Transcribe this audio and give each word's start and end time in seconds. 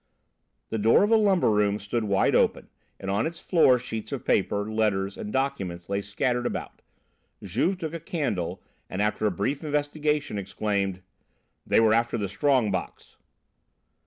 The 0.69 0.79
door 0.79 1.03
of 1.03 1.11
a 1.11 1.15
lumber 1.15 1.51
room 1.51 1.77
stood 1.77 2.05
wide 2.05 2.33
open, 2.33 2.69
and 2.99 3.11
on 3.11 3.27
its 3.27 3.39
floor 3.39 3.77
sheets 3.77 4.11
of 4.11 4.25
paper, 4.25 4.67
letters 4.67 5.15
and 5.15 5.31
documents 5.31 5.89
lay 5.89 6.01
scattered 6.01 6.47
about. 6.47 6.81
Juve 7.43 7.77
took 7.77 7.93
a 7.93 7.99
candle 7.99 8.63
and, 8.89 8.99
after 8.99 9.27
a 9.27 9.31
brief 9.31 9.63
investigation, 9.63 10.39
exclaimed: 10.39 11.03
"They 11.67 11.79
were 11.79 11.93
after 11.93 12.17
the 12.17 12.27
strong 12.27 12.71
box." 12.71 13.17